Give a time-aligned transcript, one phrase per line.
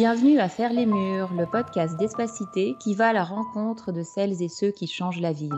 [0.00, 4.40] Bienvenue à Faire les Murs, le podcast d'Espacité qui va à la rencontre de celles
[4.40, 5.52] et ceux qui changent la ville.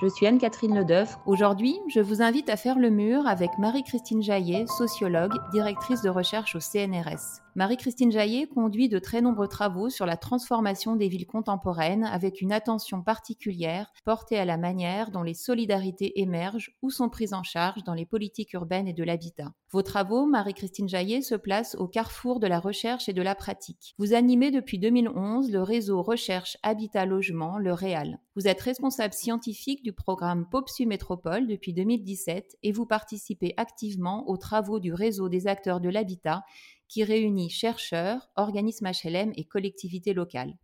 [0.00, 1.18] Je suis Anne-Catherine Ledeuf.
[1.26, 6.54] Aujourd'hui, je vous invite à faire le mur avec Marie-Christine Jaillet, sociologue, directrice de recherche
[6.54, 7.42] au CNRS.
[7.56, 12.52] Marie-Christine Jaillet conduit de très nombreux travaux sur la transformation des villes contemporaines avec une
[12.52, 17.82] attention particulière portée à la manière dont les solidarités émergent ou sont prises en charge
[17.82, 19.52] dans les politiques urbaines et de l'habitat.
[19.72, 23.87] Vos travaux, Marie-Christine Jaillet, se placent au carrefour de la recherche et de la pratique.
[23.96, 28.18] Vous animez depuis 2011 le réseau Recherche Habitat Logement, le REAL.
[28.36, 34.36] Vous êtes responsable scientifique du programme POPSU Métropole depuis 2017 et vous participez activement aux
[34.36, 36.42] travaux du réseau des acteurs de l'habitat
[36.88, 40.54] qui réunit chercheurs, organismes HLM et collectivités locales.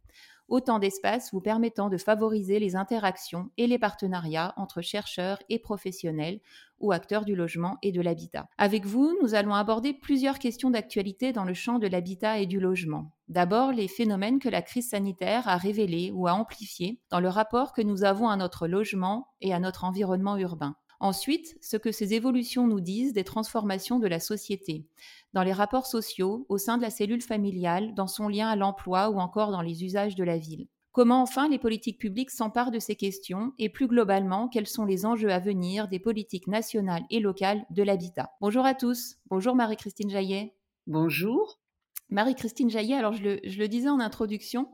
[0.48, 6.40] Autant d'espaces vous permettant de favoriser les interactions et les partenariats entre chercheurs et professionnels
[6.80, 8.48] ou acteurs du logement et de l'habitat.
[8.58, 12.60] Avec vous, nous allons aborder plusieurs questions d'actualité dans le champ de l'habitat et du
[12.60, 13.12] logement.
[13.28, 17.72] D'abord, les phénomènes que la crise sanitaire a révélés ou a amplifiés dans le rapport
[17.72, 20.76] que nous avons à notre logement et à notre environnement urbain.
[21.04, 24.86] Ensuite, ce que ces évolutions nous disent des transformations de la société,
[25.34, 29.10] dans les rapports sociaux, au sein de la cellule familiale, dans son lien à l'emploi
[29.10, 30.66] ou encore dans les usages de la ville.
[30.92, 35.04] Comment enfin les politiques publiques s'emparent de ces questions et plus globalement, quels sont les
[35.04, 39.16] enjeux à venir des politiques nationales et locales de l'habitat Bonjour à tous.
[39.26, 40.54] Bonjour Marie-Christine Jaillet.
[40.86, 41.60] Bonjour.
[42.08, 44.70] Marie-Christine Jaillet, alors je le, disais en introduction,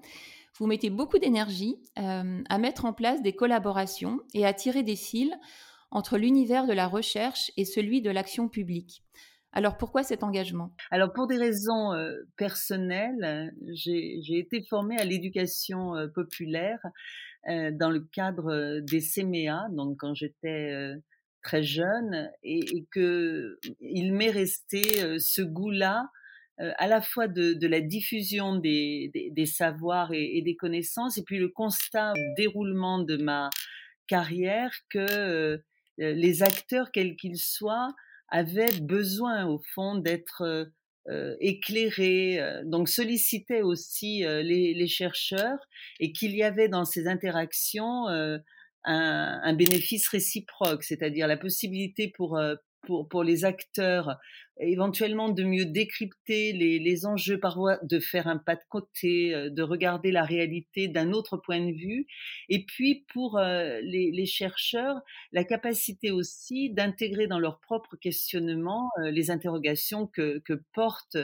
[0.60, 4.94] vous mettez beaucoup d'énergie euh, à mettre en place des collaborations et à tirer des
[4.94, 5.32] fils
[5.90, 9.02] entre l'univers de la recherche et celui de l'action publique.
[9.52, 10.72] Alors pourquoi cet engagement?
[10.90, 16.78] Alors pour des raisons euh, personnelles, j'ai été formée à l'éducation euh, populaire
[17.48, 20.94] euh, dans le cadre des CMEA, donc quand j'étais
[21.42, 24.82] très jeune, et, et que il m'est resté
[25.18, 26.10] ce goût-là
[26.58, 29.10] à la fois de, la diffusion des,
[29.46, 33.48] savoirs et, et, des connaissances, et puis le constat déroulement de ma
[34.06, 35.62] carrière que
[36.00, 37.94] les acteurs, quels qu'ils soient,
[38.28, 40.64] avaient besoin, au fond, d'être euh,
[41.08, 45.58] euh, éclairés, donc sollicitaient aussi les, chercheurs,
[45.98, 48.06] et qu'il y avait dans ces interactions
[48.84, 52.38] un, bénéfice réciproque, c'est-à-dire la possibilité pour,
[53.08, 54.18] pour, les acteurs
[54.58, 59.50] éventuellement de mieux décrypter les, les enjeux, parfois de faire un pas de côté, euh,
[59.50, 62.06] de regarder la réalité d'un autre point de vue,
[62.48, 65.00] et puis pour euh, les, chercheurs,
[65.32, 71.18] la capacité aussi d'intégrer dans leur propre questionnement euh, les interrogations que, que portent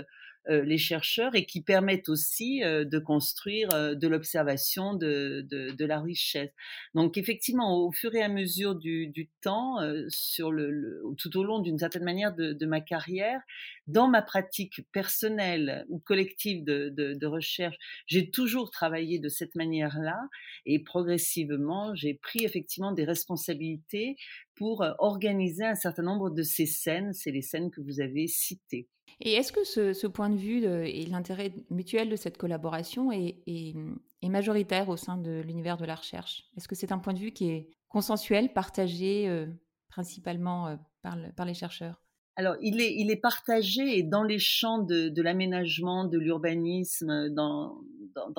[0.49, 6.01] les chercheurs et qui permettent aussi euh, de construire euh, de l'observation de, de, la
[6.01, 6.51] richesse.
[6.95, 11.61] Donc effectivement, au fur et à mesure du, du temps, sur le, tout au long
[11.61, 13.41] d'une certaine manière de, de, ma carrière,
[13.87, 17.77] dans ma pratique personnelle ou collective de, de recherche,
[18.07, 20.19] j'ai toujours travaillé de cette manière-là
[20.65, 24.17] et progressivement, j'ai pris effectivement des responsabilités
[24.57, 28.89] pour organiser un certain nombre de ces scènes, c'est les scènes que vous avez citées.
[29.21, 33.75] Et est-ce que ce, point de vue et l'intérêt mutuel de cette collaboration est,
[34.23, 36.45] majoritaire au sein de l'univers de la recherche?
[36.57, 39.47] Est-ce que c'est un point de vue qui est consensuel, partagé euh,
[39.89, 42.03] principalement euh, par, les chercheurs?
[42.39, 47.81] Alors, il est, partagé dans les champs de, l'aménagement, de l'urbanisme, dans,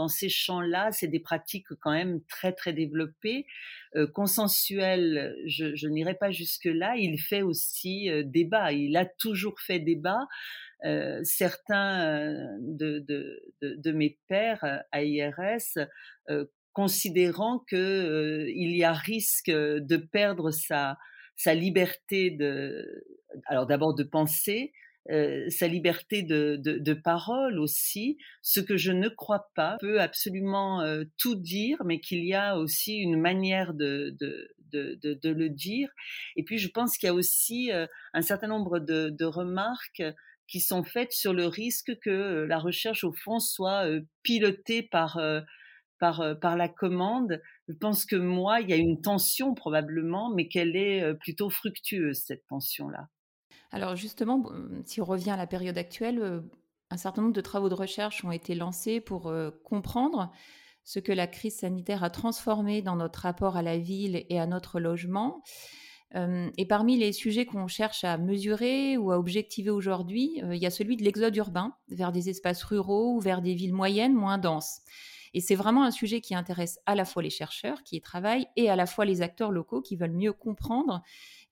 [0.07, 3.47] ces champs-là, c'est des pratiques quand même très, très développées.
[3.95, 6.95] Euh, consensuel, je, je n'irai pas jusque-là.
[6.97, 8.71] Il fait aussi débat.
[8.73, 10.27] Il a toujours fait débat.
[10.85, 15.87] Euh, certains euh, de, de, de, mes pairs euh, à IRS
[16.71, 20.99] considérant que il y a risque de perdre sa,
[21.35, 23.03] sa liberté de,
[23.47, 24.73] alors d'abord de penser,
[25.09, 30.83] sa liberté de, de, de, parole aussi, ce que je ne crois pas peut absolument
[31.17, 35.89] tout dire, mais qu'il y a aussi une manière de, de, de, le dire.
[36.35, 37.71] Et puis je pense qu'il y a aussi
[38.13, 40.03] un certain nombre de, remarques
[40.47, 43.85] qui sont faites sur le risque que euh, la recherche, au fond, soit
[44.23, 45.19] pilotée par,
[45.99, 47.41] par, par la commande.
[47.67, 52.23] Je pense que moi, il y a une tension probablement, mais qu'elle est plutôt fructueuse,
[52.25, 53.07] cette tension-là.
[53.71, 54.49] Alors justement,
[54.85, 56.43] si on revient à la période actuelle,
[56.89, 59.33] un certain nombre de travaux de recherche ont été lancés pour
[59.63, 60.31] comprendre
[60.87, 64.47] ce que la crise sanitaire a transformé dans notre rapport à la ville et à
[64.47, 65.43] notre logement
[66.15, 70.71] et parmi les sujets qu'on cherche à mesurer ou à objectiver aujourd'hui, il y a
[70.71, 74.81] celui de l'exode urbain vers des espaces ruraux ou vers des villes moyennes moins denses.
[75.33, 78.47] Et c'est vraiment un sujet qui intéresse à la fois les chercheurs qui y travaillent
[78.55, 81.03] et à la fois les acteurs locaux qui veulent mieux comprendre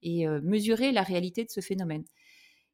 [0.02, 2.06] et mesurer la réalité de ce phénomène.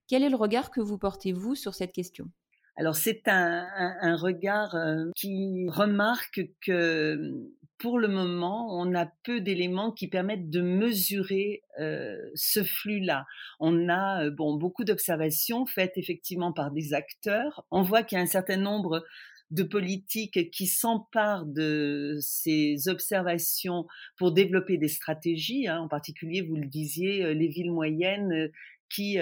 [0.07, 2.29] Quel est le regard que vous portez, vous, sur cette question?
[2.77, 3.67] Alors c'est un,
[4.01, 4.75] un, regard
[5.15, 7.49] qui remarque que
[7.81, 13.25] pour le moment, on a peu d'éléments qui permettent de mesurer euh, ce flux-là.
[13.59, 17.65] On a bon beaucoup d'observations faites effectivement par des acteurs.
[17.71, 19.03] On voit qu'il y a un certain nombre
[19.49, 25.67] de politiques qui s'emparent de ces observations pour développer des stratégies.
[25.67, 25.79] Hein.
[25.79, 28.51] En particulier, vous le disiez, les villes moyennes
[28.89, 29.17] qui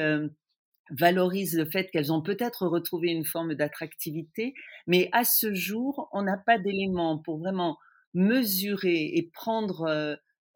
[0.92, 4.54] valorisent le fait qu'elles ont peut-être retrouvé une forme d'attractivité,
[4.86, 7.78] mais à ce jour, on n'a pas d'éléments pour vraiment
[8.14, 10.16] mesurer et prendre, euh,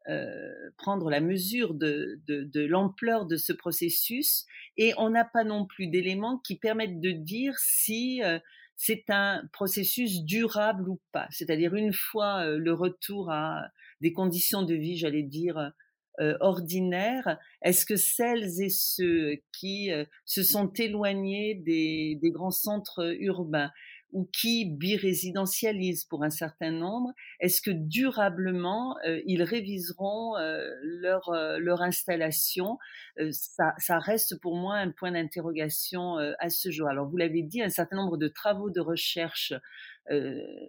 [0.09, 4.45] euh, prendre la mesure de, de, l'ampleur de ce processus,
[4.77, 8.39] et on n'a pas non plus d'éléments qui permettent de dire si euh,
[8.75, 11.27] c'est un processus durable ou pas.
[11.29, 13.67] C'est-à-dire une fois le retour à
[14.01, 15.71] des conditions de vie, j'allais dire,
[16.19, 19.89] euh, ordinaires, est-ce que celles et ceux qui
[20.25, 23.71] se sont éloignés des, grands centres urbains?
[24.13, 30.35] Ou qui birésidentialisent pour un certain nombre, est-ce que durablement euh, ils réviseront
[30.81, 32.77] leur, leur installation?
[33.31, 36.87] Ça, ça, reste pour moi un point d'interrogation à ce jour.
[36.87, 39.59] Alors vous l'avez dit, un certain nombre de travaux de recherche euh,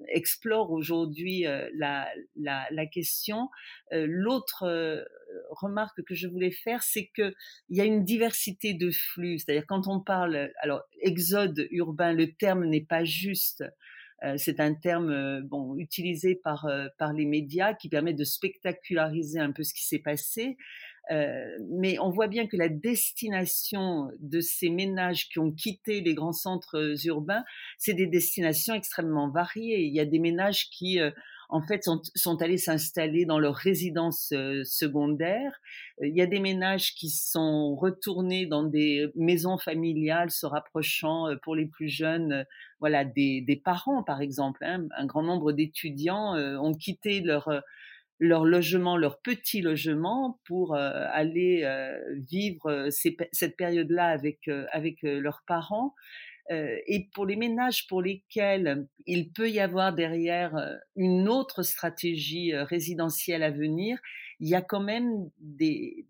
[0.08, 3.48] explore aujourd'hui euh, la, la, la, question.
[3.92, 5.04] Euh, l'autre
[5.50, 7.34] remarque que je voulais faire, c'est que
[7.68, 9.38] il y a une diversité de flux.
[9.38, 13.64] C'est-à-dire quand on parle, alors exode urbain, le terme n'est pas juste.
[14.36, 16.66] c'est un terme bon utilisé par
[16.98, 20.56] par les médias qui permet de spectaculariser un peu ce qui s'est passé.
[21.10, 26.14] Euh, mais on voit bien que la destination de ces ménages qui ont quitté les
[26.14, 27.44] grands centres urbains,
[27.78, 29.82] c'est des destinations extrêmement variées.
[29.82, 31.10] Il y a des ménages qui, euh,
[31.50, 35.60] en fait, sont, allés s'installer dans leur résidence euh, secondaire.
[36.00, 41.54] Il y a des ménages qui sont retournés dans des maisons familiales, se rapprochant pour
[41.54, 42.46] les plus jeunes,
[42.80, 44.64] voilà, des, des parents, par exemple.
[44.64, 44.86] Hein.
[44.96, 47.62] Un grand nombre d'étudiants ont quitté leur
[48.18, 51.98] leur logement, leur petit logement pour euh, aller euh,
[52.30, 55.94] vivre euh, cette période-là avec, avec leurs parents.
[56.50, 60.52] et pour les ménages pour lesquels il peut y avoir derrière
[60.94, 63.98] une autre stratégie résidentielle à venir,
[64.40, 66.06] il y a quand même des,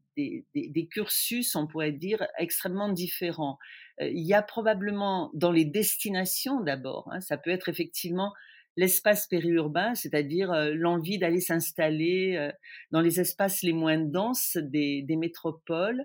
[0.90, 3.58] cursus, on pourrait dire, extrêmement différents.
[4.00, 8.32] il y a probablement dans les destinations d'abord, hein, ça peut être effectivement
[8.76, 12.50] l'espace périurbain, c'est-à-dire l'envie d'aller s'installer
[12.90, 16.04] dans les espaces les moins denses des, métropoles.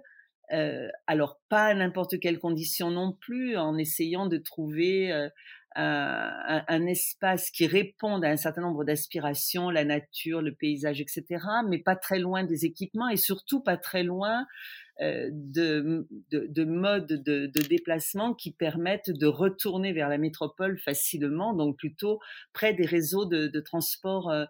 [1.07, 5.11] alors pas à n'importe quelle condition non plus, en essayant de trouver
[5.75, 11.25] un, un, espace qui réponde à un certain nombre d'aspirations, la nature, le paysage, etc.,
[11.67, 14.45] mais pas très loin des équipements et surtout pas très loin euh,
[14.99, 21.77] de, de, de, modes de, déplacement qui permettent de retourner vers la métropole facilement, donc
[21.77, 22.19] plutôt
[22.53, 24.45] près des réseaux de, transport euh,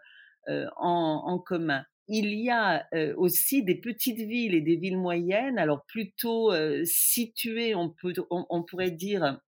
[0.47, 1.83] euh en, commun.
[2.07, 6.51] Il y a euh, aussi des petites villes et des villes moyennes, alors plutôt
[6.83, 7.93] situées, on
[8.63, 9.39] pourrait dire,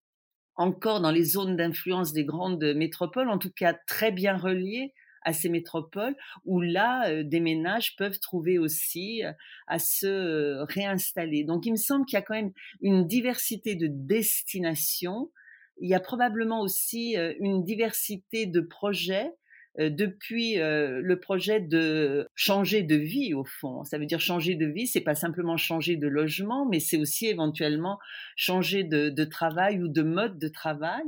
[0.55, 5.33] encore dans les zones d'influence des grandes métropoles, en tout cas très bien reliées à
[5.33, 6.15] ces métropoles
[6.45, 9.31] où là, euh, des ménages peuvent trouver aussi euh,
[9.67, 11.43] à se euh, réinstaller.
[11.43, 15.31] Donc, il me semble qu'il y a quand même une diversité de destinations.
[15.79, 19.31] Il y a probablement aussi une diversité de projets
[19.79, 23.83] depuis le projet de changer de vie au fond.
[23.83, 27.27] Ça veut dire changer de vie, c'est pas simplement changer de logement, mais c'est aussi
[27.27, 27.97] éventuellement
[28.35, 31.05] changer de, de, travail ou de mode de travail.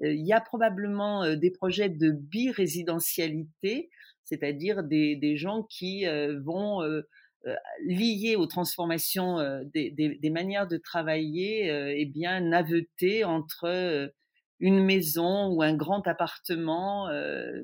[0.00, 3.90] Il y a probablement des projets de birésidentialité,
[4.24, 6.06] c'est-à-dire des, gens qui
[6.44, 6.80] vont
[7.84, 9.38] liés aux transformations
[9.74, 14.12] des, manières de travailler, eh bien naveter entre
[14.58, 17.08] une maison ou un grand appartement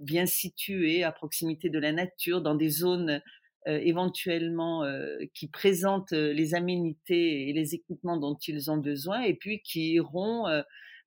[0.02, 3.22] bien situé à proximité de la nature, dans des zones
[3.66, 4.84] éventuellement
[5.34, 10.46] qui présentent les aménités et les équipements dont ils ont besoin, et puis qui iront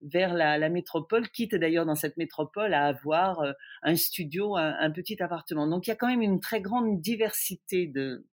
[0.01, 3.51] vers la, métropole, quitte d'ailleurs dans cette métropole à avoir euh,
[3.84, 5.68] un studio, un, petit appartement.
[5.68, 8.25] Donc il y a quand même une très grande diversité de,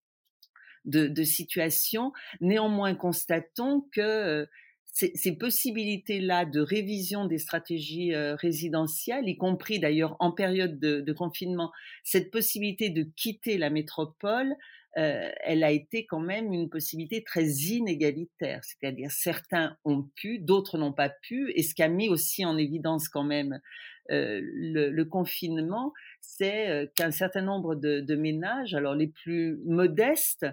[1.24, 2.12] situations.
[2.40, 4.46] Néanmoins, constatons que euh,
[4.92, 11.12] ces, possibilités-là de révision des stratégies euh, résidentielles, y compris d'ailleurs en période de, de,
[11.12, 11.72] confinement,
[12.04, 14.54] cette possibilité de quitter la métropole,
[14.96, 18.60] euh, elle a été quand même une possibilité très inégalitaire.
[18.64, 22.56] C'est-à-dire certains ont pu, d'autres n'ont pas pu, et ce qui a mis aussi en
[22.56, 23.60] évidence quand même
[24.10, 30.46] euh, le, le, confinement, c'est qu'un certain nombre de, ménages, alors les plus modestes,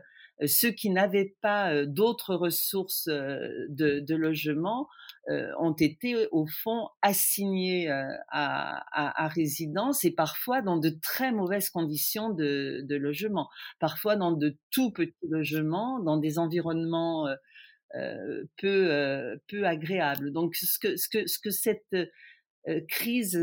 [0.46, 4.88] ceux qui n'avaient pas d'autres ressources de, logement,
[5.60, 7.90] ont été au fond assignés
[8.30, 13.50] à, résidence et parfois dans de très mauvaises conditions de, logement,
[13.80, 17.28] parfois dans de tout petits logements, dans des environnements
[18.58, 20.32] peu, peu agréables.
[20.32, 21.96] Donc ce que, ce que, ce que cette
[22.88, 23.40] crise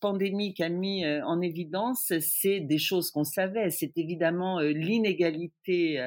[0.00, 3.70] pandémique a mis en évidence, c'est des choses qu'on savait.
[3.70, 6.04] C'est évidemment l'inégalité,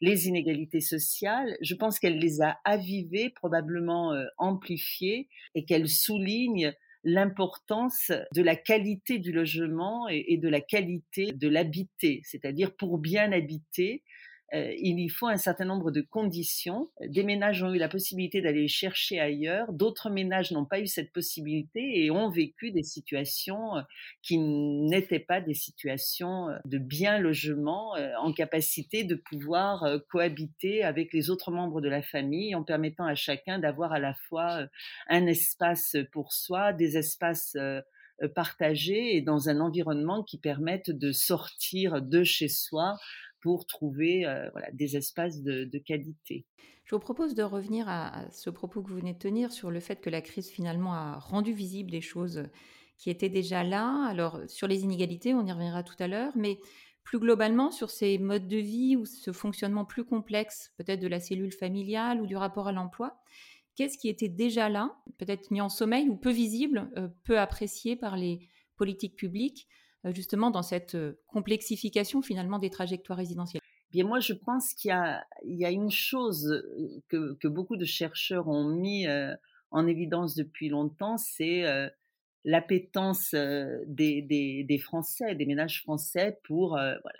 [0.00, 1.56] les inégalités sociales.
[1.60, 6.72] Je pense qu'elle les a avivées, probablement amplifiées, et qu'elle souligne
[7.04, 13.32] l'importance de la qualité du logement et, de la qualité de l'habiter, c'est-à-dire pour bien
[13.32, 14.17] habiter, euh,
[14.52, 16.90] il y faut un certain nombre de conditions.
[17.00, 21.12] Des ménages ont eu la possibilité d'aller chercher ailleurs, d'autres ménages n'ont pas eu cette
[21.12, 23.82] possibilité et ont vécu des situations euh,
[24.22, 31.12] qui n'étaient pas des situations euh, de bien logement, en capacité de pouvoir cohabiter avec
[31.12, 34.66] les autres membres de la famille en permettant à chacun d'avoir à la fois
[35.08, 37.56] un espace pour soi, des espaces
[38.34, 42.96] partagés et dans un environnement qui permette de sortir de chez soi
[43.40, 46.44] pour trouver euh, des espaces de, qualité.
[46.84, 49.80] Je vous propose de revenir à, ce propos que vous venez de tenir sur le
[49.80, 52.44] fait que la crise finalement a rendu visible des choses
[52.96, 54.06] qui étaient déjà là.
[54.08, 56.58] Alors sur les inégalités, on y reviendra tout à l'heure, mais
[57.04, 61.20] plus globalement sur ces modes de vie ou ce fonctionnement plus complexe, peut-être de la
[61.20, 63.18] cellule familiale ou du rapport à l'emploi,
[63.76, 67.96] qu'est-ce qui était déjà là, peut-être mis en sommeil ou peu visible, euh, peu apprécié
[67.96, 69.68] par les politiques publiques
[70.06, 73.60] justement dans cette euh, complexification finalement des trajectoires résidentielles?
[73.90, 76.46] Bien, moi, je pense qu'il y, a, une chose
[77.12, 79.06] euh, que, beaucoup de chercheurs ont mis
[79.70, 81.64] en évidence depuis longtemps, c'est
[82.44, 83.34] l'appétence
[83.86, 86.78] des, Français, des ménages français pour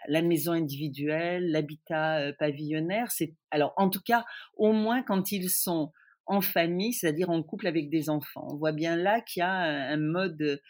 [0.09, 3.11] la maison individuelle, l'habitat pavillonnaire.
[3.13, 5.91] C'est alors, en tout cas, au moins quand ils sont
[6.29, 8.47] en famille, c'est-à-dire en couple avec des enfants.
[8.51, 10.61] On voit bien là qu'il y a un, mode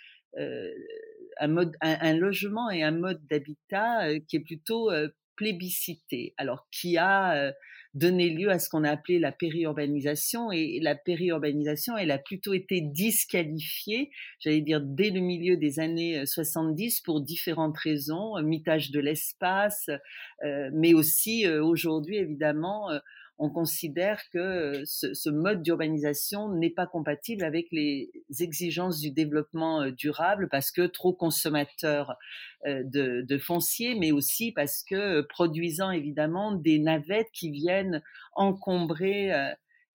[1.40, 6.98] un, un, logement et un mode d'habitat euh, qui est plutôt euh, plébiscité, alors qui
[6.98, 7.52] a euh,
[7.94, 12.54] donné lieu à ce qu'on a appelé la périurbanisation et la périurbanisation, elle a plutôt
[12.54, 19.00] été disqualifiée, j'allais dire dès le milieu des années 70 pour différentes raisons, mitage de
[19.00, 19.88] l'espace,
[20.44, 22.90] mais aussi aujourd'hui évidemment
[23.38, 30.48] on considère que ce, mode d'urbanisation n'est pas compatible avec les exigences du développement durable
[30.50, 32.16] parce que trop consommateur
[32.66, 38.02] de, de foncier, mais aussi parce que produisant évidemment des navettes qui viennent
[38.34, 39.32] encombrer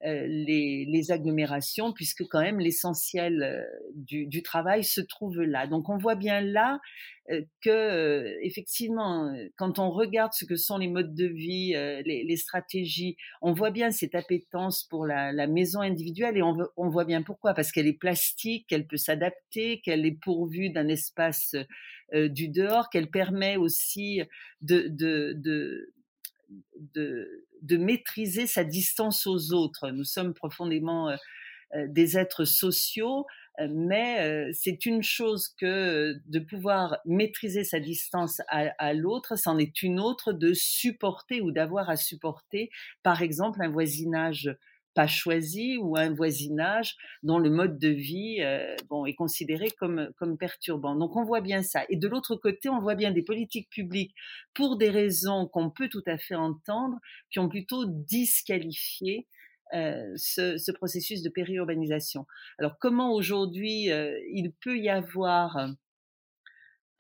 [0.06, 3.64] euh, les, agglomérations, puisque quand même l'essentiel euh,
[3.96, 5.66] du, travail se trouve là.
[5.66, 6.82] Donc on voit bien là
[7.32, 11.74] euh, que effectivement, quand on regarde ce que sont les modes de vie,
[12.06, 17.22] les, stratégies, on voit bien cette appétence pour la, maison individuelle et on, voit bien
[17.22, 21.56] pourquoi, parce qu'elle est plastique, qu'elle peut s'adapter, qu'elle est pourvue d'un espace
[22.14, 24.22] du dehors, qu'elle permet aussi
[24.62, 25.94] de, de de,
[27.78, 29.92] maîtriser sa distance aux autres.
[29.92, 31.16] Nous sommes profondément euh,
[31.76, 33.26] euh, des êtres sociaux,
[33.60, 39.82] euh, mais c'est une chose que de pouvoir maîtriser sa distance à l'autre, c'en est
[39.84, 42.70] une autre de supporter ou d'avoir à supporter,
[43.04, 44.56] par exemple, un voisinage
[44.94, 50.10] pas choisi ou un voisinage dont le mode de vie euh, bon, est considéré comme,
[50.18, 50.96] comme perturbant.
[50.96, 51.84] Donc on voit bien ça.
[51.90, 54.14] Et de l'autre côté, on voit bien des politiques publiques,
[54.54, 57.00] pour des raisons qu'on peut tout à fait entendre,
[57.32, 59.28] qui ont plutôt disqualifié
[59.74, 62.28] euh, ce, ce, processus de périurbanisation.
[62.60, 65.58] Alors comment aujourd'hui euh, il peut y avoir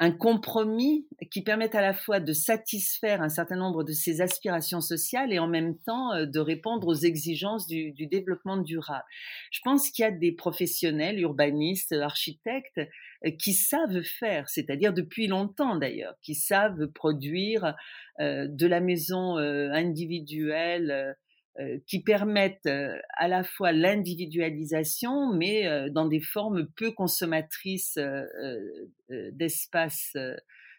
[0.04, 4.82] un compromis qui permette à la fois de satisfaire un certain nombre de ses aspirations
[4.82, 9.06] sociales et en même temps euh, de répondre aux exigences du, développement durable.
[9.50, 12.82] Je pense qu'il y a des professionnels, urbanistes, architectes,
[13.26, 17.74] euh, qui savent faire, c'est-à-dire depuis longtemps d'ailleurs, qui savent produire
[18.20, 21.16] euh, de la maison individuelle
[21.86, 28.00] qui permettent euh, à la fois l'individualisation, mais euh, dans des formes peu consommatrices
[29.10, 30.16] d'espace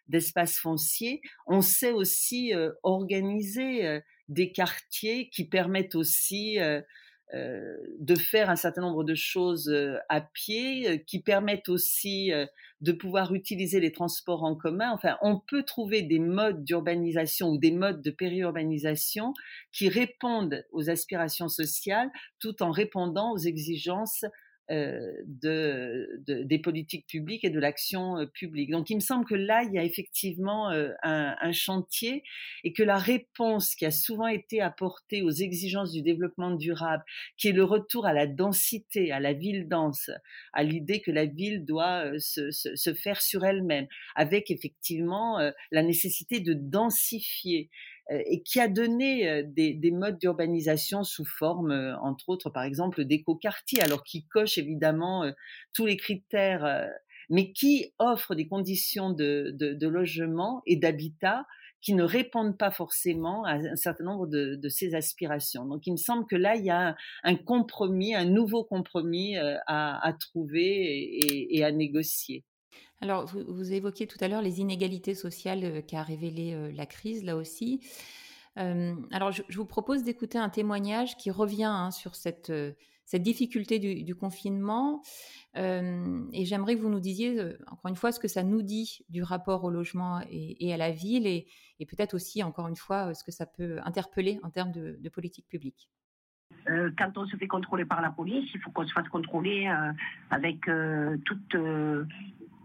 [0.09, 1.23] d'espace foncier.
[1.47, 2.52] On sait aussi
[2.83, 6.81] organiser des quartiers qui permettent aussi euh,
[7.33, 12.31] de faire un certain nombre de choses euh, à pied, euh, qui permettent aussi
[12.81, 14.90] de pouvoir utiliser les transports en commun.
[14.93, 19.33] Enfin, on peut trouver des modes d'urbanisation ou des modes de périurbanisation
[19.73, 24.25] qui répondent aux aspirations sociales tout en répondant aux exigences
[24.71, 28.71] euh, de, des politiques publiques et de l'action euh, publique.
[28.71, 32.23] Donc il me semble que là, il y a effectivement euh, un, chantier
[32.62, 37.04] et que la réponse qui a souvent été apportée aux exigences du développement durable,
[37.37, 40.11] qui est le retour à la densité, à la ville dense,
[40.54, 45.38] à l'idée que la ville doit se, se faire sur elle-même, avec effectivement
[45.73, 47.68] la nécessité de densifier
[48.11, 52.64] et qui a donné euh, des, des modes d'urbanisation sous forme, euh, entre autres, par
[52.64, 55.25] exemple, d'éco-quartiers, alors qui coche évidemment
[55.73, 56.88] tous les critères,
[57.30, 61.46] mais qui offre des conditions de, de, de logement et d'habitat
[61.80, 65.66] qui ne répondent pas forcément à un certain nombre de, de, ces aspirations.
[65.66, 70.06] Donc il me semble que là, il y a un, compromis, un nouveau compromis à,
[70.06, 72.42] à trouver et, et, à négocier.
[73.00, 77.23] Alors, vous, évoquiez tout à l'heure les inégalités sociales euh, qu'a révélé euh, la crise,
[77.23, 77.81] là aussi.
[78.57, 82.50] Euh, alors, je, vous propose d'écouter un témoignage qui revient hein, sur cette,
[83.04, 85.02] cette difficulté du, confinement.
[85.54, 89.23] et j'aimerais que vous nous disiez, encore une fois, ce que ça nous dit du
[89.23, 91.47] rapport au logement et, à la ville, et,
[91.81, 95.90] peut-être aussi, encore une fois, ce que ça peut interpeller en termes de, politique publique.
[96.66, 99.69] quand on se fait contrôler par la police, il faut qu'on se fasse contrôler
[100.31, 100.61] avec
[101.25, 101.57] toute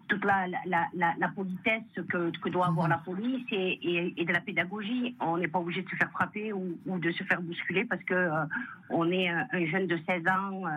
[0.09, 5.15] toute la, politesse que, doit avoir la police et, de la pédagogie.
[5.21, 8.13] On n'est pas obligé de se faire frapper ou, de se faire bousculer parce que
[8.13, 8.45] euh,
[8.89, 10.69] on est un, jeune de 16 ans euh,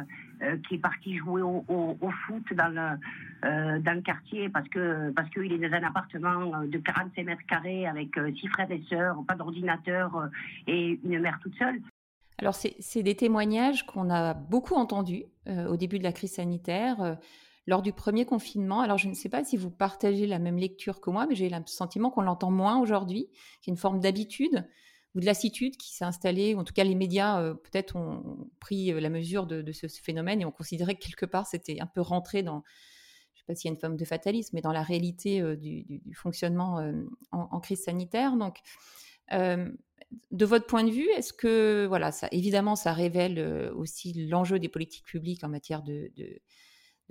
[0.43, 1.97] euh, qui est parti jouer au,
[2.27, 6.79] foot dans le, dans le quartier parce que parce qu'il est dans un appartement de
[6.79, 10.29] 45 mètres carrés avec six frères et sœurs, pas d'ordinateur
[10.67, 11.81] et une mère toute seule.
[12.39, 17.17] Alors c'est des témoignages qu'on a beaucoup entendus au début de la crise sanitaire
[17.67, 18.81] lors du premier confinement.
[18.81, 21.49] Alors, je ne sais pas si vous partagez la même lecture que moi, mais j'ai
[21.49, 23.29] le sentiment qu'on l'entend moins aujourd'hui,
[23.61, 24.67] qu'il y a une forme d'habitude
[25.15, 28.49] ou de lassitude qui s'est installée, ou en tout cas les médias euh, peut-être ont
[28.61, 31.87] pris euh, la mesure de, ce, phénomène et ont considéré que quelque part c'était un
[31.87, 32.63] peu rentré dans,
[33.35, 35.43] je ne sais pas s'il y a une forme de fatalisme, mais dans la réalité
[35.43, 36.81] euh, du, fonctionnement
[37.31, 38.37] en, crise sanitaire.
[38.37, 38.59] Donc,
[40.31, 44.69] de votre point de vue, est-ce que, voilà, ça, évidemment, ça révèle aussi l'enjeu des
[44.69, 46.41] politiques publiques en matière de de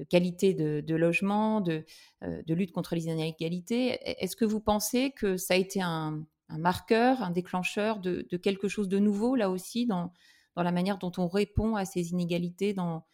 [0.09, 1.85] qualité de, logement, de,
[2.23, 3.97] euh, de, lutte contre les inégalités.
[4.23, 8.89] Est-ce que vous pensez que ça a été un, marqueur, un déclencheur de, quelque chose
[8.89, 10.11] de nouveau, là aussi, dans,
[10.55, 13.05] dans, la manière dont on répond à ces inégalités, dans,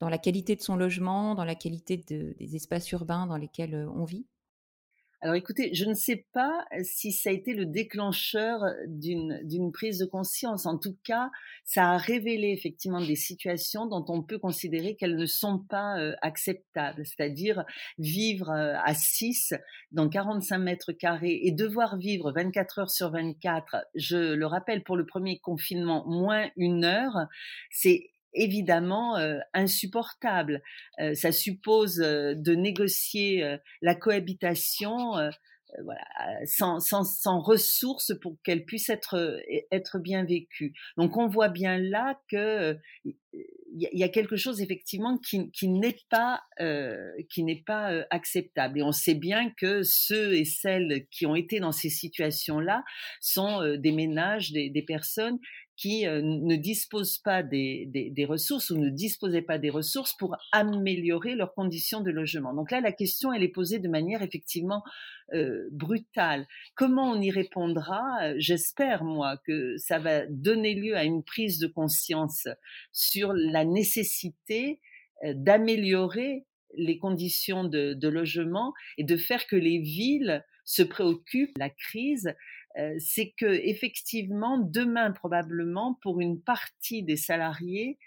[0.00, 3.90] dans la qualité de son logement, dans la qualité des espaces urbains dans lesquels euh,
[3.90, 4.26] on vit?
[5.24, 10.04] Alors écoutez, je ne sais pas si ça a été le déclencheur d'une prise de
[10.04, 10.66] conscience.
[10.66, 11.30] En tout cas,
[11.64, 16.12] ça a révélé effectivement des situations dont on peut considérer qu'elles ne sont pas euh,
[16.20, 17.06] acceptables.
[17.06, 17.64] C'est-à-dire
[17.96, 19.54] vivre euh, à 6
[19.92, 23.76] dans 45 mètres carrés et devoir vivre 24 heures sur 24.
[23.94, 27.28] Je le rappelle, pour le premier confinement, moins une heure.
[27.70, 30.62] C'est évidemment euh, insupportable.
[31.00, 35.12] Euh, ça suppose euh, de négocier la cohabitation
[35.82, 36.06] voilà,
[36.46, 39.40] sans, sans, sans, ressources pour qu'elle puisse être,
[39.72, 40.72] être bien vécue.
[40.96, 42.78] Donc on voit bien là que
[43.32, 46.42] il y a quelque chose effectivement qui, qui n'est pas
[47.28, 51.58] qui n'est pas acceptable et on sait bien que ceux et celles qui ont été
[51.58, 52.84] dans ces situations là
[53.20, 55.40] sont des ménages des, des personnes
[55.76, 60.14] qui euh, ne disposent pas des, des, des, ressources ou ne disposaient pas des ressources
[60.16, 62.54] pour améliorer leurs conditions de logement.
[62.54, 64.82] Donc là, la question, elle est posée de manière effectivement
[65.32, 66.46] euh, brutale.
[66.76, 68.38] Comment on y répondra?
[68.38, 72.46] J'espère, moi, que ça va donner lieu à une prise de conscience
[72.92, 74.80] sur la nécessité
[75.24, 81.54] euh, d'améliorer les conditions de, de, logement et de faire que les villes se préoccupent
[81.54, 82.34] de la crise
[82.78, 87.98] euh, c'est que effectivement demain probablement pour une partie des salariés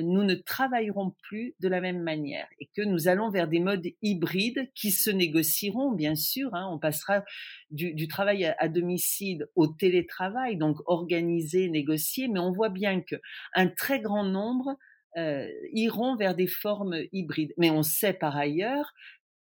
[0.00, 3.86] nous ne travaillerons plus de la même manière et que nous allons vers des modes
[4.00, 6.54] hybrides qui se négocieront, bien sûr.
[6.54, 6.68] Hein.
[6.72, 7.24] on passera
[7.70, 13.16] du, travail à, domicile au télétravail, donc organiser, négocier, mais on voit bien que
[13.54, 14.76] un très grand nombre
[15.18, 17.52] euh, iront vers des formes hybrides.
[17.58, 18.94] Mais on sait par ailleurs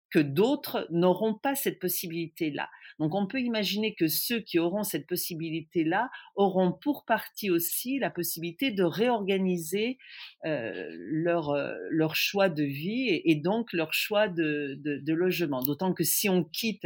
[0.09, 2.69] que d'autres n'auront pas cette possibilité-là.
[3.01, 8.11] Donc on peut imaginer que ceux qui auront cette possibilité-là auront pour partie aussi la
[8.11, 9.97] possibilité de réorganiser
[10.45, 15.63] euh, leur, euh, leur choix de vie et, donc leur choix de, logement.
[15.63, 16.85] D'autant que si on quitte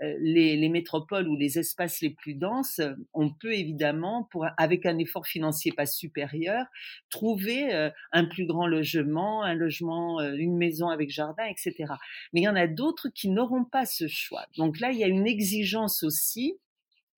[0.00, 2.80] les, les, métropoles ou les espaces les plus denses,
[3.12, 6.64] on peut évidemment, avec un effort financier pas supérieur,
[7.10, 11.92] trouver euh, un plus grand logement, un logement, euh, une maison avec jardin, etc.
[12.32, 14.46] Mais il y en a d'autres qui n'auront pas ce choix.
[14.56, 16.58] Donc là, il y a une exigence aussi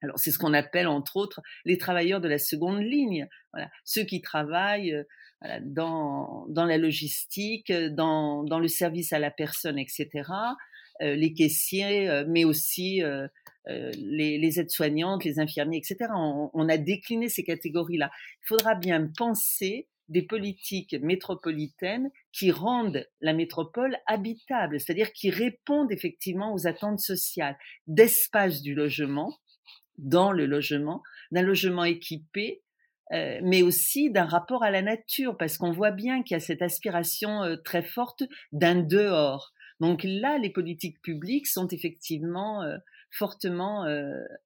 [0.03, 3.29] Alors c'est ce qu'on appelle entre autres les travailleurs de la seconde ligne,
[3.85, 5.05] ceux qui travaillent
[5.61, 10.25] dans, la logistique, dans le service à la personne, etc.
[11.03, 13.03] Euh, les caissiers, mais aussi
[13.69, 16.11] euh, les, aides-soignantes, les infirmiers, etc.
[16.17, 18.11] On, a décliné ces catégories-là.
[18.43, 25.93] Il faudra bien penser des politiques métropolitaines qui rendent la métropole habitable, c'est-à-dire qui répondent
[25.93, 29.39] effectivement aux attentes sociales, d'espace du logement,
[29.97, 32.63] dans le logement, d'un logement équipé,
[33.13, 36.41] euh, mais aussi d'un rapport à la nature, parce qu'on voit bien qu'il y a
[36.41, 39.53] cette aspiration euh, très forte d'un dehors.
[39.83, 42.79] Donc là, les politiques publiques sont effectivement euh,
[43.11, 43.85] fortement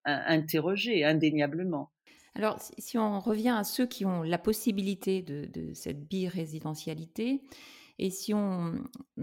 [0.05, 1.93] interrogées, indéniablement.
[2.35, 7.43] Alors, si on revient à ceux qui ont la possibilité de, de cette birésidentialité,
[7.99, 8.75] et si on,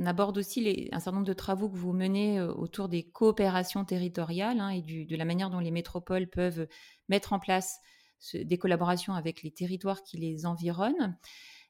[0.03, 4.59] aborde aussi un certain nombre de travaux que vous menez euh, autour des coopérations territoriales
[4.59, 6.67] hein, et de la manière dont les métropoles peuvent
[7.07, 7.79] mettre en place
[8.33, 11.07] des collaborations avec les territoires qui les environnent, euh,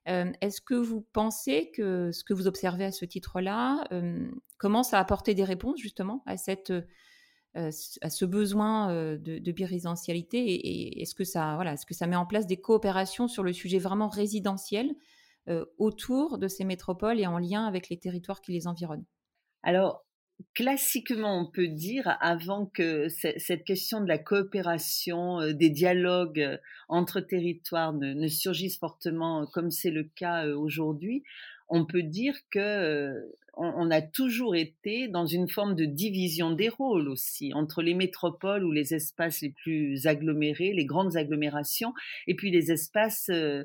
[0.05, 4.99] est-ce que vous pensez que ce que vous observez à ce titre-là euh, commence à
[4.99, 6.73] apporter des réponses justement à cette
[7.55, 12.15] à ce besoin de, de birésidentialité et, est-ce que ça voilà est-ce que ça met
[12.15, 14.95] en place des coopérations sur le sujet vraiment résidentiel
[15.49, 19.03] euh, autour de ces métropoles et en lien avec les territoires qui les environnent?
[19.61, 20.02] Alors,
[20.54, 26.58] classiquement, on peut dire, avant que cette question de la coopération, euh, des dialogues euh,
[26.89, 31.24] entre territoires ne, surgisse fortement comme c'est le cas aujourd'hui,
[31.69, 37.08] on peut dire que on, a toujours été dans une forme de division des rôles
[37.08, 41.93] aussi entre les métropoles ou les espaces les plus agglomérés, les grandes agglomérations,
[42.28, 43.63] et puis les espaces euh,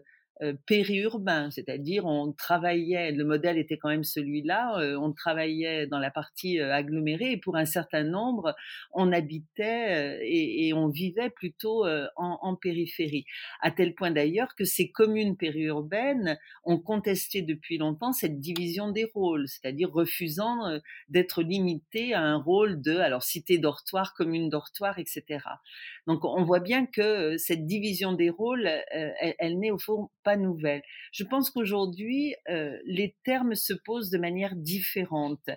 [0.67, 6.11] périurbain, c'est-à-dire on travaillait, le modèle était quand même celui-là, euh, on travaillait dans la
[6.11, 8.55] partie euh, agglomérée et pour un certain nombre,
[8.93, 13.25] on habitait et, on vivait plutôt en, périphérie.
[13.61, 19.05] À tel point d'ailleurs que ces communes périurbaines ont contesté depuis longtemps cette division des
[19.05, 25.41] rôles, c'est-à-dire refusant d'être limitées à un rôle de, alors cité dortoir, commune dortoir, etc.
[26.07, 30.83] Donc on voit bien que cette division des rôles, elle, elle n'est au fond nouvelle.
[31.13, 35.49] Je pense qu'aujourd'hui, euh, les termes se posent de manière différente.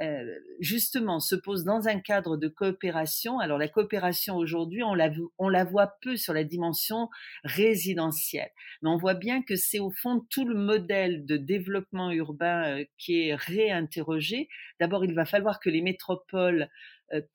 [0.00, 0.24] Euh,
[0.58, 3.38] justement, se posent dans un cadre de coopération.
[3.40, 7.10] Alors la coopération aujourd'hui, on la, voit peu sur la dimension
[7.44, 12.78] résidentielle, mais on voit bien que c'est au fond tout le modèle de développement urbain
[12.78, 14.48] euh, qui est réinterrogé.
[14.80, 16.68] D'abord, il va falloir que les métropoles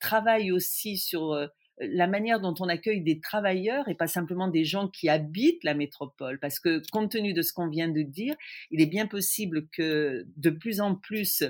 [0.00, 1.48] travaillent aussi sur
[1.80, 5.74] la manière dont on accueille des travailleurs et pas simplement des gens qui habitent la
[5.74, 6.38] métropole.
[6.38, 8.34] Parce que compte tenu de ce qu'on vient de dire,
[8.70, 11.44] il est bien possible que de plus en plus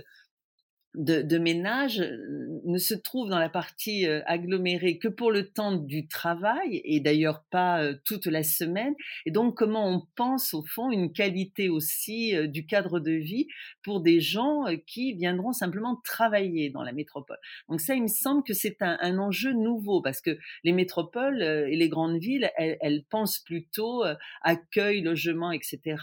[0.99, 5.73] de, ménages euh, ne se trouvent dans la partie euh, agglomérée que pour le temps
[5.73, 8.95] du travail et d'ailleurs pas euh, toute la semaine.
[9.25, 13.47] Et donc comment on pense au fond une qualité aussi du cadre de vie
[13.83, 17.39] pour des gens qui viendront simplement travailler dans la métropole.
[17.69, 21.77] Donc ça, il me semble que c'est un, enjeu nouveau parce que les métropoles et
[21.77, 24.05] les grandes villes, elles, elles pensent plutôt
[24.43, 25.97] accueil, logement, etc.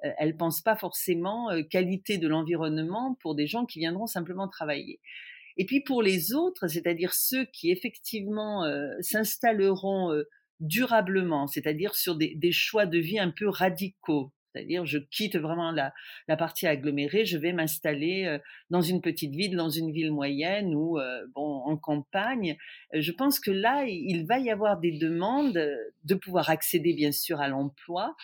[0.00, 5.00] Elles pensent pas forcément qualité de l'environnement pour des gens qui viendront simplement travailler.
[5.56, 10.24] Et puis pour les autres, c'est-à-dire ceux qui effectivement euh, s'installeront euh,
[10.60, 15.92] durablement, c'est-à-dire sur des, choix de vie un peu radicaux, c'est-à-dire je quitte vraiment la,
[16.36, 18.38] partie agglomérée, je vais m'installer euh,
[18.70, 20.98] dans une petite ville, dans une ville moyenne ou
[21.34, 22.56] bon en campagne.
[22.92, 25.58] Je pense que là, il va y avoir des demandes
[26.04, 28.14] de pouvoir accéder bien sûr à l'emploi,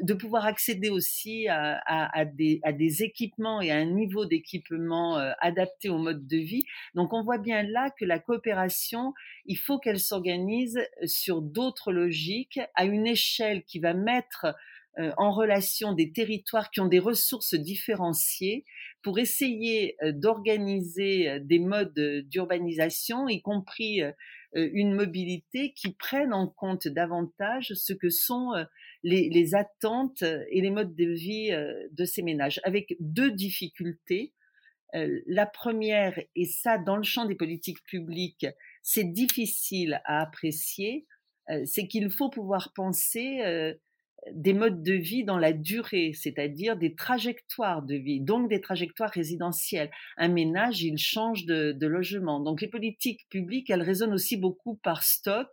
[0.00, 5.98] de pouvoir accéder aussi à, des, équipements et à un niveau d'équipement euh, adapté au
[5.98, 6.64] mode de vie.
[6.94, 9.14] Donc on voit bien là que la coopération,
[9.44, 14.52] il faut qu'elle s'organise sur d'autres logiques, à une échelle qui va mettre euh,
[15.16, 18.64] en relation des territoires qui ont des ressources différenciées
[19.02, 24.00] pour essayer euh, d'organiser des modes d'urbanisation, y compris
[24.54, 28.54] une mobilité qui prenne en compte davantage ce que sont
[29.02, 34.32] les, attentes et les modes de vie euh, de ces ménages, avec deux difficultés.
[34.94, 38.46] Euh, la première, et ça dans le champ des politiques publiques,
[38.82, 41.06] c'est difficile à apprécier,
[41.50, 43.74] euh, c'est qu'il faut pouvoir penser
[44.32, 49.10] des modes de vie dans la durée, c'est-à-dire des trajectoires de vie, donc des trajectoires
[49.10, 49.90] résidentielles.
[50.16, 52.40] Un ménage, il change de, logement.
[52.40, 55.48] Donc les politiques publiques, elles résonnent aussi beaucoup par stock.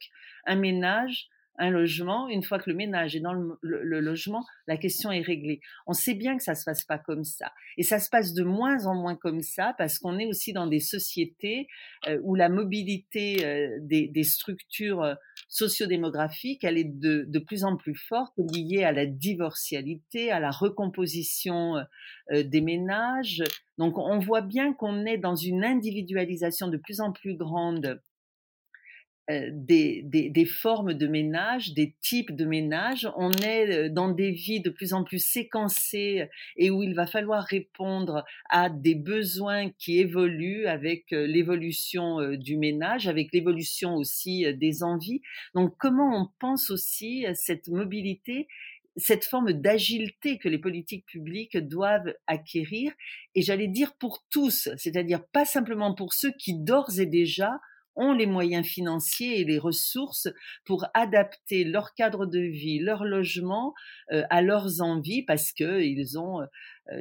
[0.45, 5.11] Un ménage, un logement, une fois que le ménage est dans le, logement, la question
[5.11, 5.61] est réglée.
[5.87, 7.51] On sait bien que ça se passe pas comme ça.
[7.77, 10.67] Et ça se passe de moins en moins comme ça parce qu'on est aussi dans
[10.67, 11.67] des sociétés
[12.07, 15.15] euh, où la mobilité euh, des, des, structures euh,
[15.47, 21.75] sociodémographiques, elle est de, plus en plus forte, liée à la divorcialité, à la recomposition
[22.31, 23.43] des ménages.
[23.77, 28.01] Donc on voit bien qu'on est dans une individualisation de plus en plus grande
[29.27, 33.09] des, des, des, formes de ménage, des types de ménage.
[33.17, 37.07] On est euh, dans des vies de plus en plus séquencées et où il va
[37.07, 44.45] falloir répondre à des besoins qui évoluent avec euh, l'évolution du ménage, avec l'évolution aussi
[44.55, 45.21] des envies.
[45.55, 48.47] Donc comment on pense aussi cette mobilité
[48.97, 52.93] cette forme d'agilité que les politiques publiques doivent acquérir,
[53.33, 57.59] et j'allais dire pour tous, c'est-à-dire pas simplement pour ceux qui d'ores et déjà
[57.95, 60.27] ont les moyens financiers et les ressources
[60.65, 63.73] pour adapter leur cadre de vie, leur logement
[64.11, 66.45] euh, à leurs envies parce qu'ils ont euh,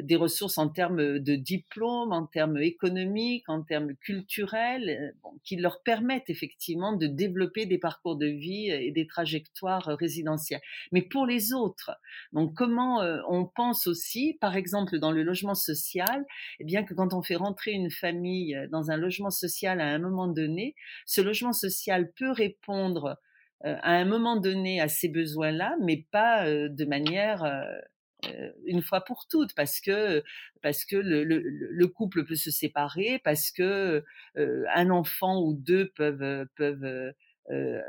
[0.00, 5.82] des ressources en termes de diplôme, en termes économiques, en termes culturels, euh, qui leur
[5.82, 10.62] permettent effectivement de développer des parcours de vie et des trajectoires résidentielles.
[10.92, 11.90] Mais pour les autres,
[12.32, 16.24] donc comment euh, on pense aussi, par exemple dans le logement social,
[16.60, 19.98] eh bien que quand on fait rentrer une famille dans un logement social à un
[19.98, 23.18] moment donné, ce logement social peut répondre
[23.64, 27.64] à un moment donné à ces besoins-là, mais pas de manière euh,
[28.66, 30.22] une fois pour toutes parce que
[30.62, 34.04] parce que le, le, couple peut se séparer parce que
[34.36, 37.12] euh, un enfant ou deux peuvent peuvent
[37.50, 37.82] euh,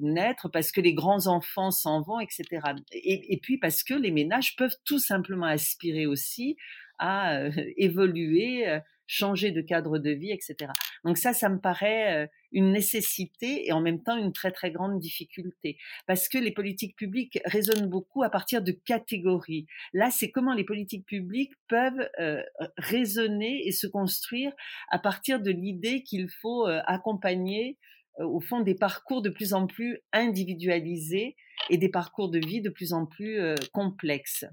[0.00, 2.44] naître parce que les grands enfants s'en vont etc
[2.92, 6.56] et, et, puis parce que les ménages peuvent tout simplement aspirer aussi
[6.98, 10.70] à évoluer changer de cadre de vie, etc.
[11.04, 14.98] Donc ça, ça me paraît une nécessité et en même temps une très très grande
[14.98, 19.66] difficulté parce que les politiques publiques résonnent beaucoup à partir de catégories.
[19.92, 22.42] Là, c'est comment les politiques publiques peuvent euh,
[22.76, 24.52] raisonner et se construire
[24.90, 27.78] à partir de l'idée qu'il faut accompagner
[28.18, 31.36] au fond des parcours de plus en plus individualisés
[31.70, 33.40] et des parcours de vie de plus en plus
[33.72, 34.44] complexes.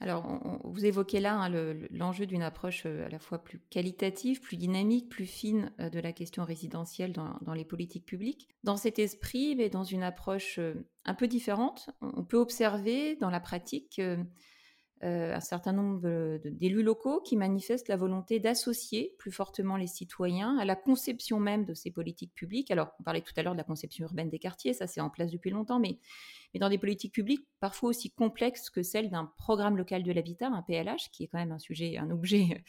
[0.00, 1.50] Alors, vous évoquez là hein,
[1.90, 5.98] l'enjeu d'une approche euh, à la fois plus qualitative, plus dynamique, plus fine euh, de
[5.98, 8.48] la question résidentielle dans, les politiques publiques.
[8.62, 13.30] Dans cet esprit, mais dans une approche euh, un peu différente, on peut observer dans
[13.30, 14.00] la pratique
[15.04, 20.58] euh, un certain nombre d'élus locaux qui manifestent la volonté d'associer plus fortement les citoyens
[20.58, 22.70] à la conception même de ces politiques publiques.
[22.70, 25.10] Alors, on parlait tout à l'heure de la conception urbaine des quartiers, ça c'est en
[25.10, 25.98] place depuis longtemps, mais,
[26.52, 30.48] mais dans des politiques publiques parfois aussi complexes que celles d'un programme local de l'habitat,
[30.48, 32.62] un PLH, qui est quand même un sujet, un objet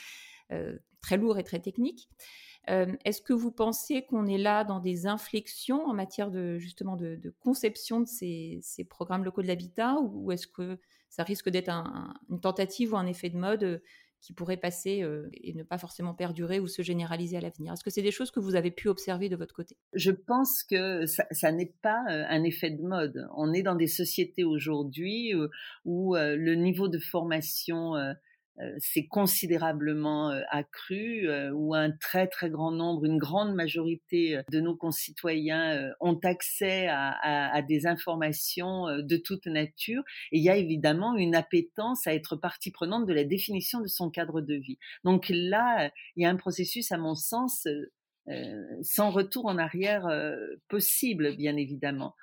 [0.52, 2.10] euh, très lourd et très technique.
[2.70, 6.96] Euh, est-ce que vous pensez qu'on est là dans des inflexions en matière de justement
[6.96, 10.78] de, conception de ces, programmes locaux de l'habitat ou est-ce que
[11.10, 11.70] ça risque d'être
[12.30, 13.78] une tentative ou un effet de mode euh,
[14.22, 17.74] qui pourrait passer euh, et ne pas forcément perdurer ou se généraliser à l'avenir.
[17.74, 19.78] Est-ce que c'est des choses que vous avez pu observer de votre côté?
[19.94, 23.28] Je pense que ça, n'est pas euh, un effet de mode.
[23.38, 25.34] On est dans des sociétés aujourd'hui
[25.86, 27.94] où le niveau de formation
[28.80, 35.92] s'est considérablement accru, où un très très grand nombre, une grande majorité de nos concitoyens
[36.00, 40.04] ont accès à, à, des informations de toute nature.
[40.32, 43.88] Et il y a évidemment une appétence à être partie prenante de la définition de
[43.88, 44.78] son cadre de vie.
[45.04, 47.68] Donc là, il y a un processus, à mon sens,
[48.82, 50.08] sans retour en arrière
[50.68, 52.16] possible, bien évidemment.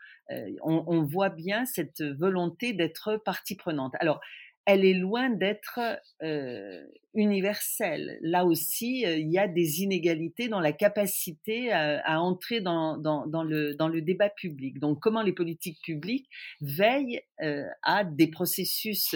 [0.63, 3.95] On, on, voit bien cette volonté d'être partie prenante.
[4.01, 4.21] Alors,
[4.67, 5.79] elle est loin d'être
[6.23, 8.19] euh, universelle.
[8.21, 14.01] Là aussi, euh, il y a des inégalités dans la capacité à, entrer dans, le
[14.01, 14.81] débat public.
[14.81, 16.29] Donc, comment les politiques publiques
[16.61, 19.15] veillent euh, à des processus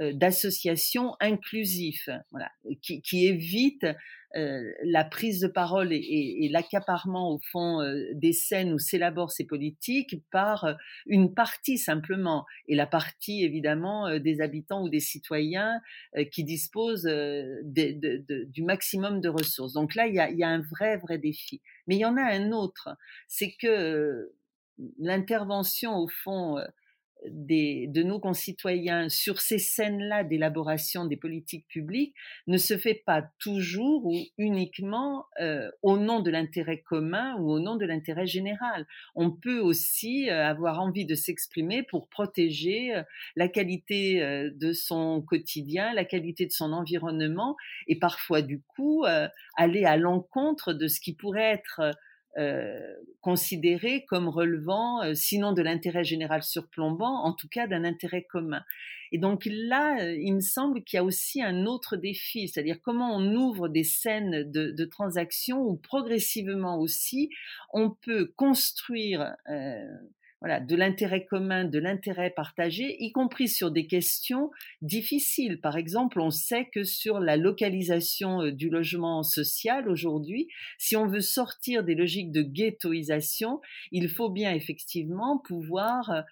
[0.00, 2.50] d'association inclusifs, voilà,
[2.82, 3.86] qui, qui évitent
[4.36, 9.46] euh, la prise de parole et, l'accaparement au fond euh, des scènes où s'élaborent ces
[9.46, 10.74] politiques par euh,
[11.06, 15.80] une partie simplement et la partie évidemment des habitants ou des citoyens
[16.30, 17.08] qui disposent
[17.64, 19.72] du maximum de ressources.
[19.72, 21.62] Donc là, il y a, il y a un vrai vrai défi.
[21.86, 22.90] Mais il y en a un autre,
[23.28, 24.30] c'est que
[24.98, 26.58] l'intervention au fond
[27.26, 32.14] de nos concitoyens sur ces scènes-là d'élaboration des politiques publiques
[32.46, 37.60] ne se fait pas toujours ou uniquement euh, au nom de l'intérêt commun ou au
[37.60, 38.86] nom de l'intérêt général.
[39.14, 43.02] On peut aussi euh, avoir envie de s'exprimer pour protéger euh,
[43.36, 44.20] la qualité
[44.54, 49.04] de son quotidien, la qualité de son environnement et parfois du coup
[49.56, 51.80] aller à l'encontre de ce qui pourrait être
[52.36, 58.22] euh, considérés comme relevant, euh, sinon de l'intérêt général surplombant, en tout cas d'un intérêt
[58.22, 58.62] commun.
[59.10, 62.80] Et donc là, euh, il me semble qu'il y a aussi un autre défi, c'est-à-dire
[62.82, 67.30] comment on ouvre des scènes de, de transactions où progressivement aussi
[67.72, 69.34] on peut construire
[70.40, 74.50] voilà, de l'intérêt commun, de l'intérêt partagé, y compris sur des questions
[74.82, 75.60] difficiles.
[75.60, 80.48] Par exemple, on sait que sur la localisation euh, du logement social aujourd'hui,
[80.78, 86.22] si on veut sortir des logiques de ghettoisation, il faut bien effectivement pouvoir euh,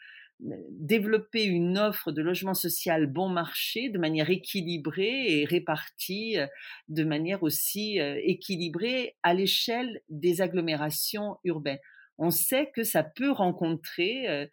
[0.70, 6.46] développer une offre de logement social bon marché de manière équilibrée et répartie euh,
[6.88, 11.80] de manière aussi équilibrée à l'échelle des agglomérations urbaines
[12.18, 14.48] on sait que ça peut rencontrer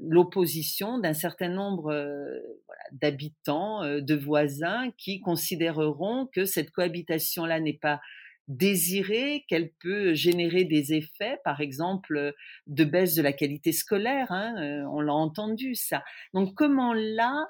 [0.00, 1.92] l'opposition d'un certain nombre
[2.92, 8.00] d'habitants, de voisins qui considéreront que cette cohabitation-là n'est pas
[8.48, 12.34] désirée, qu'elle peut générer des effets, par exemple,
[12.66, 14.30] de baisse de la qualité scolaire.
[14.30, 16.02] Hein, on l'a entendu ça.
[16.34, 17.48] Donc comment là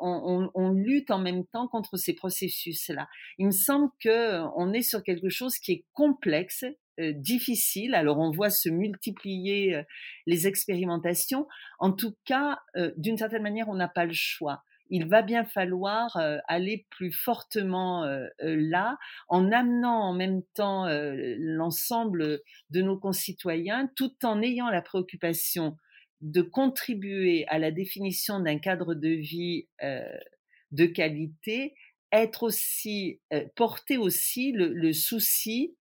[0.00, 3.08] on, on, lutte en même temps contre ces processus-là?
[3.38, 6.64] Il me semble que on est sur quelque chose qui est complexe,
[7.12, 7.94] difficile.
[7.94, 9.82] Alors on voit se multiplier euh,
[10.26, 11.46] les expérimentations.
[11.78, 14.62] En tout cas, euh, d'une certaine manière, on n'a pas le choix.
[14.90, 16.16] Il va bien falloir
[16.48, 18.08] aller plus fortement
[18.40, 18.96] là,
[19.28, 25.76] en amenant en même temps l'ensemble de nos concitoyens, tout en ayant la préoccupation
[26.22, 31.74] de contribuer à la définition d'un cadre de vie de qualité,
[32.10, 33.20] être aussi,
[33.56, 35.77] porter aussi le souci euh,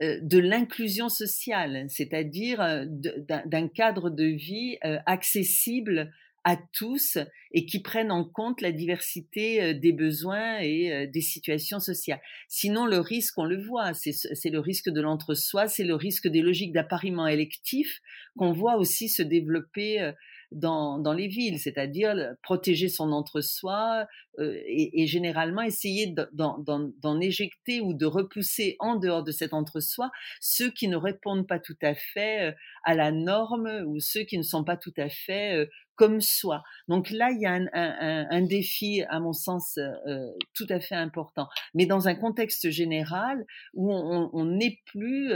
[0.00, 6.12] de l'inclusion sociale, c'est-à-dire euh, d'un cadre de vie euh, accessible
[6.46, 7.16] à tous
[7.52, 12.20] et qui prenne en compte la diversité des besoins et des situations sociales.
[12.48, 16.42] Sinon, le risque, on le voit, c'est le risque de l'entre-soi, c'est le risque des
[16.42, 18.02] logiques d'appariement électif
[18.36, 20.12] qu'on voit aussi se développer
[20.52, 24.06] dans, dans les villes, c'est-à-dire protéger son entre-soi
[24.38, 30.10] euh, et, et, généralement essayer d'en éjecter ou de repousser en dehors de cet entre-soi
[30.40, 32.52] ceux qui ne répondent pas tout à fait euh,
[32.84, 36.62] à la norme ou ceux qui ne sont pas tout à fait euh, comme soi.
[36.88, 40.80] Donc là, il y a un, un, un défi, à mon sens, euh, tout à
[40.80, 41.48] fait important.
[41.72, 45.32] Mais dans un contexte général où on n'est plus,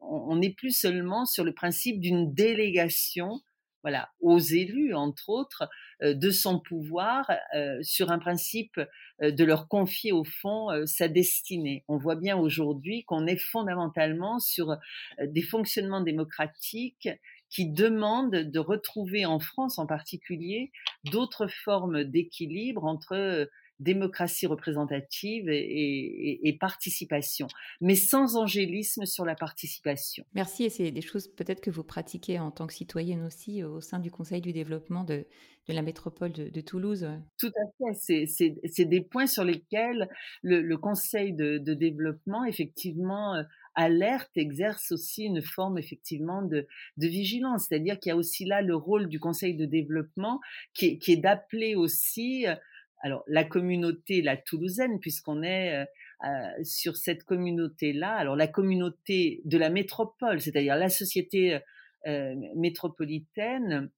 [0.00, 3.40] on n'est plus seulement sur le principe d'une délégation
[3.82, 5.68] voilà, aux élus, entre autres,
[6.02, 8.80] euh, de son pouvoir euh, sur un principe
[9.22, 11.84] euh, de leur confier au fond sa destinée.
[11.88, 14.76] On voit bien aujourd'hui qu'on est fondamentalement sur
[15.22, 17.08] des fonctionnements démocratiques
[17.48, 20.70] qui demandent de retrouver en France en particulier
[21.10, 23.48] d'autres formes d'équilibre entre
[23.80, 27.46] démocratie représentative et, participation,
[27.80, 30.24] mais sans angélisme sur la participation.
[30.34, 33.80] Merci, et c'est des choses peut-être que vous pratiquez en tant que citoyenne aussi au
[33.80, 35.26] sein du Conseil du développement de,
[35.68, 37.08] la métropole de, Toulouse.
[37.38, 40.08] Tout à fait, c'est des points sur lesquels
[40.42, 43.42] le, Conseil de, développement, effectivement, euh,
[43.76, 46.66] alerte, exerce aussi une forme effectivement de,
[46.98, 50.40] vigilance, c'est-à-dire qu'il y a aussi là le rôle du Conseil de développement
[50.74, 52.54] qui qui est d'appeler aussi euh,
[53.00, 55.84] alors la communauté, la toulousaine, puisqu'on est euh,
[56.24, 61.60] euh, sur cette communauté-là, alors la communauté de la métropole, c'est-à-dire la société
[62.06, 63.90] euh, métropolitaine,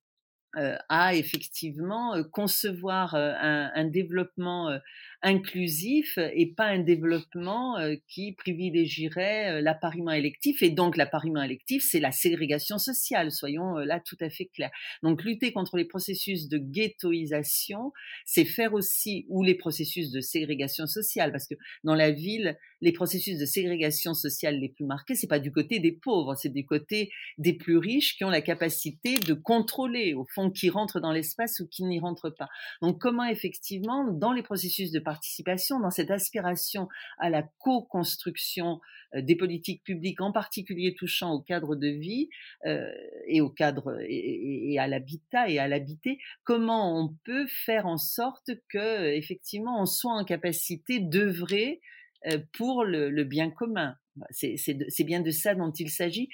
[0.55, 4.79] à effectivement concevoir un, un, développement
[5.23, 10.63] inclusif et pas un développement euh, qui privilégierait euh, l'appariement électif.
[10.63, 14.73] Et donc l'appariement électif, c'est la ségrégation sociale, soyons euh, là tout à fait clairs.
[15.03, 17.93] Donc lutter contre les processus de ghettoisation,
[18.25, 22.93] c'est faire aussi, ou les processus de ségrégation sociale, parce que dans la ville, les
[22.93, 26.67] processus de ségrégation sociale les plus marqués, c'est pas du côté des pauvres, c'est du
[26.67, 31.13] côté des plus riches qui ont la capacité de contrôler, au fond, qui rentrent dans
[31.13, 32.49] l'espace ou qui n'y rentrent pas.
[32.81, 38.81] Donc comment effectivement, dans les processus de participation, dans cette aspiration à la co-construction
[39.15, 42.29] euh, des politiques publiques, en particulier touchant au cadre de vie
[42.67, 42.91] euh,
[43.27, 48.51] et au cadre et, à l'habitat et à l'habiter, comment on peut faire en sorte
[48.69, 51.81] que effectivement on soit en capacité d'œuvrer
[52.27, 53.97] euh, pour le, le bien commun?
[54.31, 56.29] C'est bien de ça dont il s'agit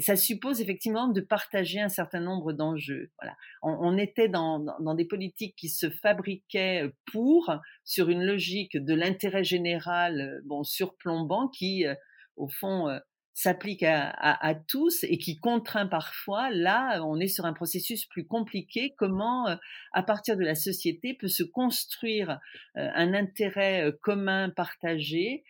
[0.00, 3.10] ça suppose effectivement de partager un certain nombre d'enjeux.
[3.20, 3.36] Voilà.
[3.62, 7.54] On, était dans, des politiques qui se fabriquaient euh, pour,
[7.84, 11.94] sur une logique de l'intérêt général, euh, bon, surplombant, qui, euh,
[12.36, 12.88] au fond,
[13.32, 16.50] s'applique à, tous et qui contraint parfois.
[16.50, 18.94] Là, on est sur un processus plus compliqué.
[18.96, 19.58] Comment,
[19.92, 22.38] à partir de la société, peut se construire
[22.74, 25.44] un intérêt commun partagé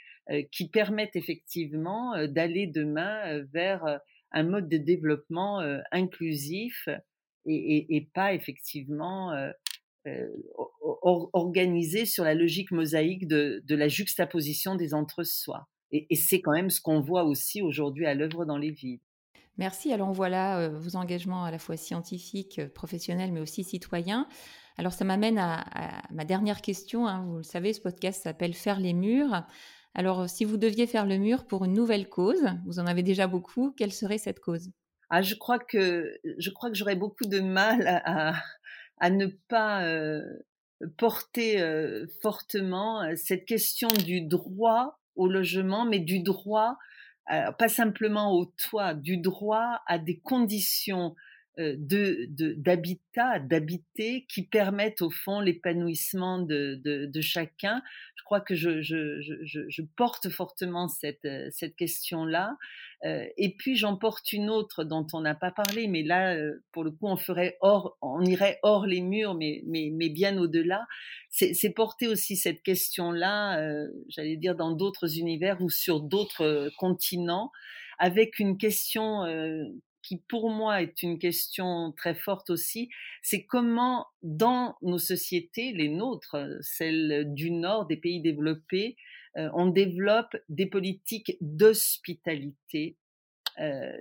[0.50, 4.00] qui permettent effectivement d'aller demain vers
[4.32, 5.60] un mode de développement
[5.92, 6.88] inclusif
[7.46, 9.32] et, pas effectivement
[11.04, 15.68] organisé sur la logique mosaïque de, la juxtaposition des entre-soi.
[15.92, 19.00] Et, c'est quand même ce qu'on voit aussi aujourd'hui à l'œuvre dans les villes.
[19.58, 19.92] Merci.
[19.92, 24.28] Alors voilà vos engagements à la fois scientifiques, professionnels, mais aussi citoyens.
[24.78, 27.06] Alors ça m'amène à, ma dernière question.
[27.06, 27.24] Hein.
[27.26, 29.44] Vous le savez, ce podcast s'appelle Faire les murs.
[29.98, 33.26] Alors si vous deviez faire le mur pour une nouvelle cause, vous en avez déjà
[33.26, 34.70] beaucoup, quelle serait cette cause?
[35.08, 38.34] Ah, je crois que je crois que j'aurais beaucoup de mal à,
[38.98, 39.82] à, ne pas
[40.98, 41.64] porter
[42.20, 46.76] fortement cette question du droit au logement, mais du droit,
[47.26, 51.14] pas simplement au toit, du droit à des conditions
[51.58, 52.26] de
[52.56, 57.82] d'habitat, d'habiter qui permettent au fond l'épanouissement de, de, de, chacun.
[58.16, 62.56] Je crois que je, je, je, je porte fortement cette, cette question-là.
[63.04, 66.64] Euh, et puis j'en porte une autre dont on n'a pas parlé, mais là, euh,
[66.72, 70.38] pour le coup, on ferait hors, on irait hors les murs, mais, mais, mais bien
[70.38, 70.86] au-delà.
[71.28, 77.50] C'est porter aussi cette question-là, euh, j'allais dire, dans d'autres univers ou sur d'autres continents,
[77.98, 79.22] avec une question
[80.06, 82.90] qui pour moi est une question très forte aussi,
[83.22, 88.96] c'est comment dans nos sociétés, les nôtres, celles du Nord, des pays développés,
[89.36, 92.96] euh, on développe des politiques d'hospitalité
[93.58, 93.92] euh,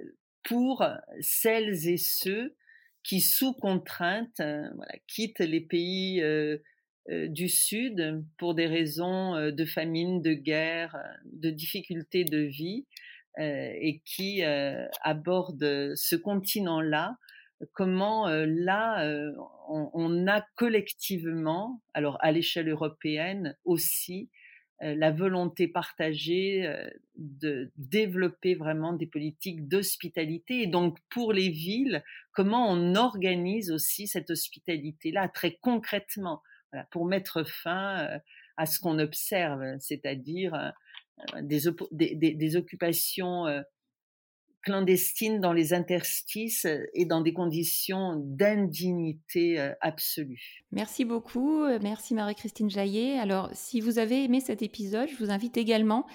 [0.43, 0.85] pour
[1.21, 2.55] celles et ceux
[3.03, 4.67] qui, sous contrainte, euh,
[5.07, 6.23] quittent les pays
[7.09, 12.85] du Sud pour des raisons de famine, de guerre, de difficultés de vie,
[13.37, 17.17] et qui abordent ce continent-là
[17.73, 19.05] comment là
[19.67, 24.29] on, a collectivement, alors à l'échelle européenne aussi,
[24.81, 26.69] la volonté partagée
[27.15, 30.63] de développer vraiment des politiques d'hospitalité.
[30.63, 36.41] Et donc pour les villes, comment on organise aussi cette hospitalité-là très concrètement
[36.91, 38.19] pour mettre fin
[38.57, 40.73] à ce qu'on observe, c'est-à-dire
[41.41, 43.45] des, des, occupations
[44.61, 50.63] clandestines dans les interstices et dans des conditions d'indignité absolue.
[50.71, 53.19] Merci beaucoup, merci Marie-Christine Jaillet.
[53.19, 56.05] Alors, si vous avez aimé cet épisode, je vous invite également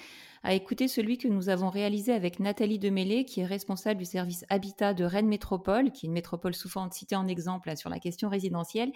[0.43, 4.45] à écouter celui que nous avons réalisé avec Nathalie Demêlé, qui est responsable du service
[4.49, 8.28] Habitat de Rennes Métropole, qui est une métropole souvent citée en exemple sur la question
[8.28, 8.93] résidentielle,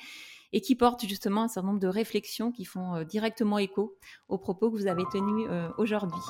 [0.53, 3.97] et qui porte justement un certain nombre de réflexions qui font directement écho
[4.29, 6.23] aux propos que vous avez tenus aujourd'hui.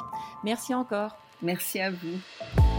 [0.43, 1.17] Merci encore.
[1.43, 2.74] Merci à vous.